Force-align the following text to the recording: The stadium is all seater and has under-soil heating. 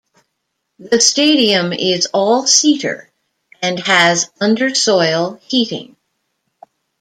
The 0.79 0.99
stadium 0.99 1.73
is 1.73 2.07
all 2.11 2.47
seater 2.47 3.13
and 3.61 3.77
has 3.81 4.31
under-soil 4.41 5.39
heating. 5.43 5.95